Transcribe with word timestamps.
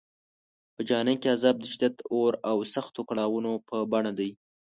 په 0.75 0.81
جهنم 0.89 1.15
کې 1.21 1.27
عذاب 1.35 1.55
د 1.59 1.65
شدید 1.73 1.95
اور 2.13 2.33
او 2.49 2.57
سختو 2.73 3.01
کړاوونو 3.09 3.51
په 3.67 3.77
بڼه 3.91 4.11
دی. 4.19 4.29